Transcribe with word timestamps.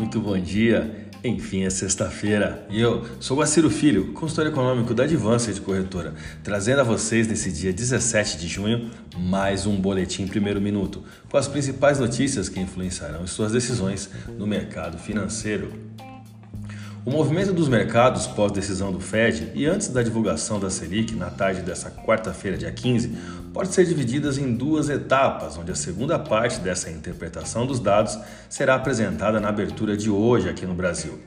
muito 0.00 0.18
bom 0.18 0.38
dia. 0.38 1.08
Enfim, 1.22 1.64
é 1.64 1.68
sexta-feira 1.68 2.66
e 2.70 2.80
eu 2.80 3.04
sou 3.20 3.36
o 3.36 3.42
Aciro 3.42 3.68
Filho, 3.68 4.14
consultor 4.14 4.46
econômico 4.46 4.94
da 4.94 5.04
Advanced 5.04 5.60
Corretora, 5.60 6.14
trazendo 6.42 6.80
a 6.80 6.82
vocês 6.82 7.28
nesse 7.28 7.52
dia 7.52 7.70
17 7.70 8.38
de 8.38 8.48
junho 8.48 8.90
mais 9.18 9.66
um 9.66 9.76
boletim 9.76 10.26
primeiro 10.26 10.58
minuto 10.58 11.04
com 11.30 11.36
as 11.36 11.46
principais 11.46 11.98
notícias 11.98 12.48
que 12.48 12.58
influenciarão 12.58 13.26
suas 13.26 13.52
decisões 13.52 14.08
no 14.38 14.46
mercado 14.46 14.96
financeiro. 14.96 15.89
O 17.02 17.10
movimento 17.10 17.50
dos 17.54 17.66
mercados 17.66 18.26
pós-decisão 18.26 18.92
do 18.92 19.00
Fed 19.00 19.52
e 19.54 19.64
antes 19.64 19.88
da 19.88 20.02
divulgação 20.02 20.60
da 20.60 20.68
Selic 20.68 21.14
na 21.14 21.30
tarde 21.30 21.62
dessa 21.62 21.90
quarta-feira, 21.90 22.58
dia 22.58 22.70
15, 22.70 23.16
pode 23.54 23.72
ser 23.72 23.86
divididas 23.86 24.36
em 24.36 24.52
duas 24.52 24.90
etapas, 24.90 25.56
onde 25.56 25.72
a 25.72 25.74
segunda 25.74 26.18
parte 26.18 26.60
dessa 26.60 26.90
interpretação 26.90 27.66
dos 27.66 27.80
dados 27.80 28.18
será 28.50 28.74
apresentada 28.74 29.40
na 29.40 29.48
abertura 29.48 29.96
de 29.96 30.10
hoje 30.10 30.50
aqui 30.50 30.66
no 30.66 30.74
Brasil. 30.74 31.18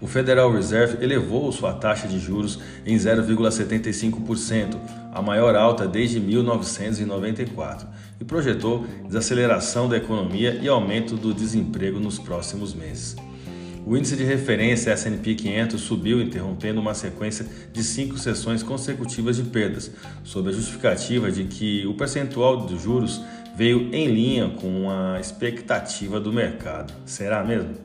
O 0.00 0.06
Federal 0.06 0.50
Reserve 0.50 1.04
elevou 1.04 1.52
sua 1.52 1.74
taxa 1.74 2.08
de 2.08 2.18
juros 2.18 2.58
em 2.86 2.96
0,75%, 2.96 4.78
a 5.12 5.20
maior 5.20 5.56
alta 5.56 5.86
desde 5.86 6.18
1994, 6.20 7.86
e 8.18 8.24
projetou 8.24 8.86
desaceleração 9.06 9.90
da 9.90 9.98
economia 9.98 10.54
e 10.54 10.66
aumento 10.68 11.16
do 11.16 11.34
desemprego 11.34 12.00
nos 12.00 12.18
próximos 12.18 12.72
meses. 12.72 13.14
O 13.88 13.96
índice 13.96 14.16
de 14.16 14.22
referência 14.22 14.90
S&P 14.90 15.34
500 15.34 15.80
subiu, 15.80 16.20
interrompendo 16.20 16.78
uma 16.78 16.92
sequência 16.92 17.46
de 17.72 17.82
cinco 17.82 18.18
sessões 18.18 18.62
consecutivas 18.62 19.36
de 19.36 19.44
perdas, 19.44 19.90
sob 20.22 20.50
a 20.50 20.52
justificativa 20.52 21.32
de 21.32 21.44
que 21.44 21.86
o 21.86 21.94
percentual 21.94 22.66
de 22.66 22.76
juros 22.76 23.18
veio 23.56 23.88
em 23.94 24.06
linha 24.08 24.50
com 24.50 24.90
a 24.90 25.18
expectativa 25.18 26.20
do 26.20 26.30
mercado. 26.30 26.92
Será 27.06 27.42
mesmo? 27.42 27.76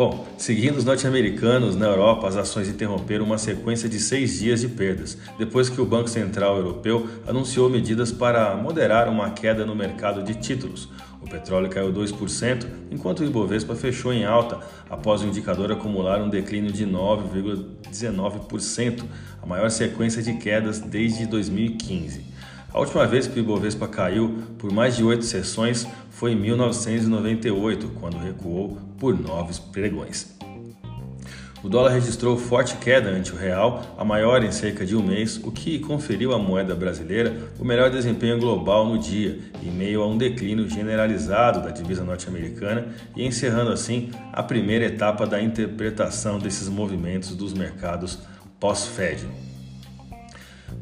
Bom, 0.00 0.24
seguindo 0.38 0.78
os 0.78 0.84
norte-americanos, 0.86 1.76
na 1.76 1.84
Europa 1.84 2.26
as 2.26 2.34
ações 2.34 2.70
interromperam 2.70 3.22
uma 3.22 3.36
sequência 3.36 3.86
de 3.86 4.00
seis 4.00 4.38
dias 4.38 4.62
de 4.62 4.68
perdas, 4.68 5.18
depois 5.38 5.68
que 5.68 5.78
o 5.78 5.84
Banco 5.84 6.08
Central 6.08 6.56
Europeu 6.56 7.06
anunciou 7.28 7.68
medidas 7.68 8.10
para 8.10 8.56
moderar 8.56 9.10
uma 9.10 9.28
queda 9.32 9.66
no 9.66 9.74
mercado 9.74 10.22
de 10.22 10.36
títulos, 10.36 10.88
o 11.20 11.28
petróleo 11.28 11.68
caiu 11.68 11.92
2%, 11.92 12.66
enquanto 12.90 13.20
o 13.20 13.26
Ibovespa 13.26 13.74
fechou 13.74 14.10
em 14.10 14.24
alta 14.24 14.60
após 14.88 15.20
o 15.20 15.26
indicador 15.26 15.70
acumular 15.70 16.22
um 16.22 16.30
declínio 16.30 16.72
de 16.72 16.86
9,19%, 16.86 19.04
a 19.42 19.46
maior 19.46 19.70
sequência 19.70 20.22
de 20.22 20.32
quedas 20.38 20.80
desde 20.80 21.26
2015. 21.26 22.29
A 22.72 22.78
última 22.78 23.04
vez 23.04 23.26
que 23.26 23.38
o 23.38 23.42
Ibovespa 23.42 23.88
caiu 23.88 24.38
por 24.56 24.72
mais 24.72 24.96
de 24.96 25.02
oito 25.02 25.24
sessões 25.24 25.86
foi 26.10 26.32
em 26.32 26.36
1998, 26.36 27.88
quando 28.00 28.16
recuou 28.16 28.78
por 28.96 29.18
nove 29.18 29.52
pregões. 29.72 30.38
O 31.62 31.68
dólar 31.68 31.90
registrou 31.90 32.38
forte 32.38 32.76
queda 32.76 33.10
ante 33.10 33.32
o 33.32 33.36
real, 33.36 33.82
a 33.98 34.04
maior 34.04 34.42
em 34.42 34.52
cerca 34.52 34.86
de 34.86 34.96
um 34.96 35.02
mês, 35.02 35.36
o 35.42 35.50
que 35.50 35.78
conferiu 35.80 36.32
à 36.32 36.38
moeda 36.38 36.74
brasileira 36.74 37.36
o 37.58 37.64
melhor 37.64 37.90
desempenho 37.90 38.38
global 38.38 38.86
no 38.86 38.98
dia, 38.98 39.38
em 39.62 39.70
meio 39.70 40.02
a 40.02 40.06
um 40.06 40.16
declínio 40.16 40.68
generalizado 40.70 41.60
da 41.60 41.70
divisa 41.70 42.02
norte-americana 42.02 42.88
e 43.14 43.26
encerrando 43.26 43.72
assim 43.72 44.10
a 44.32 44.42
primeira 44.42 44.86
etapa 44.86 45.26
da 45.26 45.42
interpretação 45.42 46.38
desses 46.38 46.68
movimentos 46.68 47.34
dos 47.34 47.52
mercados 47.52 48.20
pós-Fed. 48.58 49.49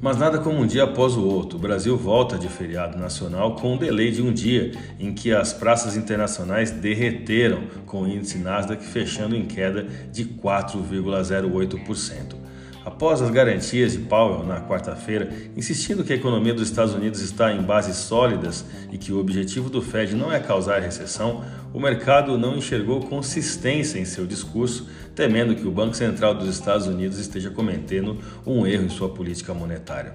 Mas 0.01 0.17
nada 0.17 0.39
como 0.39 0.61
um 0.61 0.67
dia 0.67 0.85
após 0.85 1.17
o 1.17 1.25
outro. 1.25 1.59
O 1.59 1.61
Brasil 1.61 1.97
volta 1.97 2.39
de 2.39 2.49
feriado 2.49 2.99
nacional 2.99 3.57
com 3.57 3.75
um 3.75 3.77
delay 3.77 4.11
de 4.11 4.23
um 4.23 4.33
dia, 4.33 4.73
em 4.99 5.13
que 5.13 5.33
as 5.33 5.53
praças 5.53 5.97
internacionais 5.97 6.71
derreteram, 6.71 7.63
com 7.85 8.03
o 8.03 8.09
índice 8.09 8.39
Nasdaq 8.39 8.85
fechando 8.85 9.35
em 9.35 9.45
queda 9.45 9.87
de 10.13 10.25
4,08%. 10.25 12.48
Após 12.85 13.21
as 13.21 13.31
garantias 13.31 13.93
de 13.93 13.99
Powell 13.99 14.45
na 14.45 14.61
quarta-feira, 14.61 15.31
insistindo 15.57 16.05
que 16.05 16.13
a 16.13 16.17
economia 16.17 16.55
dos 16.55 16.69
Estados 16.69 16.95
Unidos 16.95 17.21
está 17.21 17.53
em 17.53 17.63
bases 17.63 17.97
sólidas 17.97 18.65
e 18.91 18.97
que 18.97 19.13
o 19.13 19.19
objetivo 19.19 19.69
do 19.69 19.83
Fed 19.83 20.15
não 20.15 20.33
é 20.33 20.41
causar 20.41 20.81
recessão, 20.81 21.45
o 21.73 21.81
mercado 21.81 22.39
não 22.39 22.57
enxergou 22.57 23.01
consistência 23.01 23.99
em 23.99 24.05
seu 24.05 24.27
discurso, 24.27 24.89
temendo 25.15 25.55
que 25.55 25.67
o 25.67 25.71
Banco 25.71 25.95
Central 25.95 26.35
dos 26.35 26.49
Estados 26.49 26.87
Unidos 26.87 27.19
esteja 27.19 27.51
cometendo 27.51 28.19
um 28.47 28.67
erro 28.67 28.85
em 28.85 28.91
sua 28.91 29.09
política 29.09 29.53
monetária. 29.53 30.15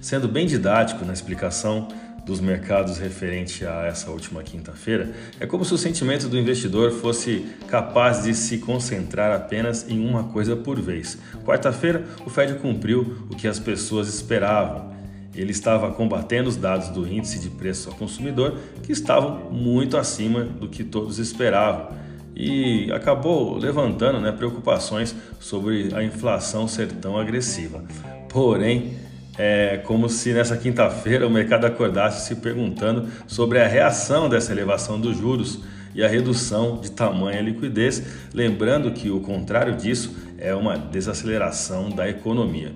Sendo 0.00 0.28
bem 0.28 0.46
didático 0.46 1.04
na 1.04 1.12
explicação, 1.12 1.88
dos 2.24 2.40
mercados 2.40 2.98
referente 2.98 3.64
a 3.66 3.86
essa 3.86 4.10
última 4.10 4.42
quinta-feira, 4.42 5.10
é 5.40 5.46
como 5.46 5.64
se 5.64 5.72
o 5.72 5.78
sentimento 5.78 6.28
do 6.28 6.38
investidor 6.38 6.92
fosse 6.92 7.46
capaz 7.68 8.22
de 8.22 8.34
se 8.34 8.58
concentrar 8.58 9.34
apenas 9.34 9.88
em 9.88 10.06
uma 10.06 10.24
coisa 10.24 10.54
por 10.54 10.80
vez. 10.80 11.18
Quarta-feira, 11.44 12.04
o 12.26 12.30
Fed 12.30 12.54
cumpriu 12.54 13.26
o 13.30 13.36
que 13.36 13.48
as 13.48 13.58
pessoas 13.58 14.08
esperavam. 14.08 14.92
Ele 15.34 15.52
estava 15.52 15.90
combatendo 15.92 16.48
os 16.48 16.56
dados 16.56 16.88
do 16.88 17.06
índice 17.06 17.38
de 17.38 17.48
preço 17.48 17.88
ao 17.88 17.94
consumidor, 17.94 18.58
que 18.82 18.92
estavam 18.92 19.50
muito 19.50 19.96
acima 19.96 20.44
do 20.44 20.68
que 20.68 20.82
todos 20.82 21.18
esperavam, 21.18 21.88
e 22.34 22.90
acabou 22.92 23.56
levantando 23.56 24.20
né, 24.20 24.32
preocupações 24.32 25.14
sobre 25.40 25.94
a 25.94 26.04
inflação 26.04 26.68
ser 26.68 26.88
tão 26.92 27.16
agressiva. 27.18 27.82
Porém, 28.28 28.96
é 29.38 29.76
como 29.84 30.08
se 30.08 30.32
nessa 30.32 30.56
quinta-feira 30.56 31.26
o 31.26 31.30
mercado 31.30 31.64
acordasse 31.64 32.26
se 32.26 32.34
perguntando 32.34 33.08
sobre 33.26 33.60
a 33.60 33.68
reação 33.68 34.28
dessa 34.28 34.50
elevação 34.50 35.00
dos 35.00 35.16
juros 35.16 35.60
e 35.94 36.02
a 36.02 36.08
redução 36.08 36.78
de 36.80 36.90
tamanha 36.90 37.40
liquidez, 37.40 38.02
lembrando 38.34 38.90
que 38.90 39.10
o 39.10 39.20
contrário 39.20 39.76
disso 39.76 40.14
é 40.38 40.54
uma 40.54 40.76
desaceleração 40.76 41.88
da 41.88 42.08
economia. 42.08 42.72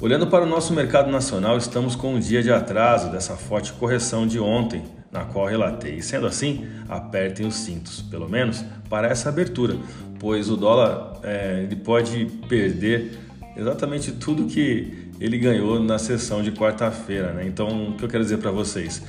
Olhando 0.00 0.26
para 0.26 0.44
o 0.44 0.46
nosso 0.46 0.74
mercado 0.74 1.10
nacional, 1.10 1.56
estamos 1.56 1.94
com 1.94 2.14
um 2.14 2.20
dia 2.20 2.42
de 2.42 2.52
atraso 2.52 3.10
dessa 3.10 3.36
forte 3.36 3.72
correção 3.72 4.26
de 4.26 4.38
ontem, 4.38 4.82
na 5.10 5.24
qual 5.24 5.46
relatei. 5.46 6.02
Sendo 6.02 6.26
assim, 6.26 6.66
apertem 6.88 7.46
os 7.46 7.54
cintos, 7.54 8.02
pelo 8.02 8.28
menos 8.28 8.62
para 8.90 9.08
essa 9.08 9.30
abertura, 9.30 9.76
pois 10.18 10.50
o 10.50 10.56
dólar 10.56 11.20
é, 11.22 11.62
ele 11.62 11.76
pode 11.76 12.26
perder 12.46 13.25
exatamente 13.56 14.12
tudo 14.12 14.46
que 14.46 15.10
ele 15.18 15.38
ganhou 15.38 15.80
na 15.80 15.98
sessão 15.98 16.42
de 16.42 16.52
quarta-feira. 16.52 17.32
Né? 17.32 17.46
Então, 17.46 17.90
o 17.90 17.96
que 17.96 18.04
eu 18.04 18.08
quero 18.08 18.22
dizer 18.22 18.38
para 18.38 18.50
vocês? 18.50 19.02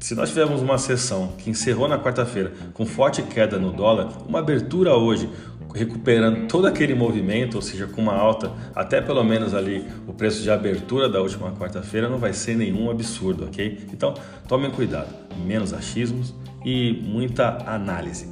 Se 0.00 0.16
nós 0.16 0.30
tivermos 0.30 0.60
uma 0.60 0.78
sessão 0.78 1.34
que 1.38 1.48
encerrou 1.48 1.86
na 1.86 1.96
quarta-feira 1.96 2.52
com 2.74 2.84
forte 2.84 3.22
queda 3.22 3.56
no 3.56 3.72
dólar, 3.72 4.08
uma 4.26 4.40
abertura 4.40 4.96
hoje 4.96 5.28
recuperando 5.74 6.48
todo 6.48 6.66
aquele 6.66 6.94
movimento, 6.94 7.54
ou 7.54 7.62
seja, 7.62 7.86
com 7.86 8.02
uma 8.02 8.14
alta 8.14 8.52
até 8.74 9.00
pelo 9.00 9.22
menos 9.24 9.54
ali 9.54 9.86
o 10.06 10.12
preço 10.12 10.42
de 10.42 10.50
abertura 10.50 11.08
da 11.08 11.20
última 11.20 11.52
quarta-feira, 11.52 12.08
não 12.08 12.18
vai 12.18 12.32
ser 12.32 12.56
nenhum 12.56 12.90
absurdo, 12.90 13.44
ok? 13.44 13.86
Então 13.92 14.14
tomem 14.48 14.70
cuidado, 14.70 15.08
menos 15.46 15.72
achismos 15.72 16.34
e 16.64 17.00
muita 17.04 17.58
análise. 17.66 18.28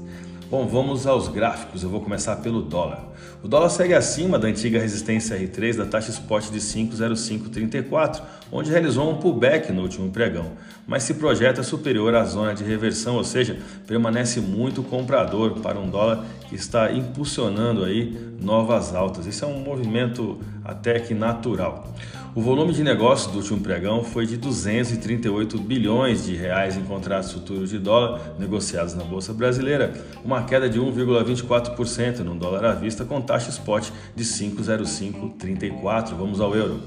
Bom, 0.51 0.67
vamos 0.67 1.07
aos 1.07 1.29
gráficos. 1.29 1.85
Eu 1.85 1.89
vou 1.89 2.01
começar 2.01 2.35
pelo 2.39 2.61
dólar. 2.61 3.05
O 3.41 3.47
dólar 3.47 3.69
segue 3.69 3.95
acima 3.95 4.37
da 4.37 4.49
antiga 4.49 4.81
resistência 4.81 5.39
R3 5.39 5.77
da 5.77 5.87
taxa 5.87 6.11
spot 6.11 6.51
de 6.51 6.59
5,0534, 6.59 8.21
onde 8.51 8.69
realizou 8.69 9.09
um 9.09 9.19
pullback 9.19 9.71
no 9.71 9.83
último 9.83 10.11
pregão, 10.11 10.51
mas 10.89 11.05
se 11.05 11.15
projeta 11.15 11.63
superior 11.63 12.17
à 12.17 12.25
zona 12.25 12.53
de 12.53 12.65
reversão, 12.65 13.15
ou 13.15 13.23
seja, 13.23 13.61
permanece 13.87 14.41
muito 14.41 14.83
comprador 14.83 15.61
para 15.61 15.79
um 15.79 15.89
dólar 15.89 16.27
que 16.49 16.57
está 16.57 16.93
impulsionando 16.93 17.85
aí 17.85 18.19
novas 18.41 18.93
altas. 18.93 19.27
Isso 19.27 19.45
é 19.45 19.49
um 19.49 19.61
movimento 19.61 20.41
até 20.65 20.99
que 20.99 21.15
natural. 21.15 21.95
O 22.33 22.41
volume 22.41 22.73
de 22.73 22.85
negócios 22.85 23.33
do 23.33 23.39
último 23.39 23.59
pregão 23.59 24.05
foi 24.05 24.25
de 24.25 24.37
238 24.37 25.59
bilhões 25.59 26.27
de 26.27 26.37
reais 26.37 26.77
em 26.77 26.85
contratos 26.85 27.33
futuros 27.33 27.71
de 27.71 27.79
dólar 27.79 28.37
negociados 28.39 28.95
na 28.95 29.03
bolsa 29.03 29.33
brasileira, 29.33 29.93
uma 30.25 30.45
queda 30.45 30.71
de 30.71 30.79
1,24% 30.79 32.21
no 32.21 32.37
dólar 32.37 32.67
à 32.67 32.73
vista 32.73 33.05
com 33.05 33.21
taxa 33.21 33.51
spot 33.51 33.91
de 34.15 34.23
5,0534. 34.23 36.15
Vamos 36.15 36.41
ao 36.41 36.55
euro. 36.55 36.81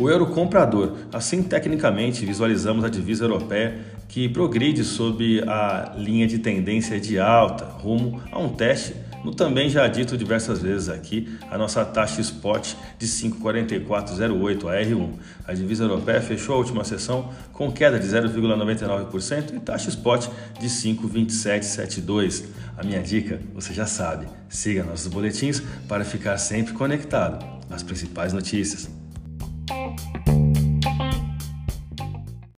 O 0.00 0.08
euro 0.08 0.26
comprador, 0.26 0.92
assim 1.12 1.42
tecnicamente 1.42 2.24
visualizamos 2.24 2.84
a 2.84 2.88
divisa 2.88 3.24
europeia 3.24 3.80
que 4.08 4.28
progride 4.28 4.84
sob 4.84 5.42
a 5.42 5.92
linha 5.96 6.28
de 6.28 6.38
tendência 6.38 7.00
de 7.00 7.18
alta, 7.18 7.64
rumo 7.64 8.22
a 8.30 8.38
um 8.38 8.50
teste 8.50 8.94
no 9.24 9.34
também 9.34 9.70
já 9.70 9.88
dito 9.88 10.16
diversas 10.16 10.60
vezes 10.60 10.88
aqui, 10.88 11.36
a 11.50 11.56
nossa 11.56 11.84
taxa 11.84 12.20
spot 12.20 12.74
de 12.98 13.06
5,4408, 13.06 14.68
a 14.68 14.84
R1. 14.84 15.12
A 15.46 15.54
divisa 15.54 15.84
europeia 15.84 16.20
fechou 16.20 16.56
a 16.56 16.58
última 16.58 16.84
sessão 16.84 17.32
com 17.52 17.72
queda 17.72 17.98
de 17.98 18.06
0,99% 18.06 19.56
e 19.56 19.60
taxa 19.60 19.88
spot 19.88 20.28
de 20.60 20.68
5,2772. 20.68 22.44
A 22.76 22.82
minha 22.84 23.02
dica, 23.02 23.40
você 23.54 23.72
já 23.72 23.86
sabe, 23.86 24.26
siga 24.48 24.84
nossos 24.84 25.06
boletins 25.06 25.62
para 25.88 26.04
ficar 26.04 26.36
sempre 26.36 26.74
conectado 26.74 27.44
às 27.70 27.82
principais 27.82 28.32
notícias. 28.32 29.03